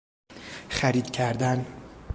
خرید 0.69 1.11
کردن 1.11 1.65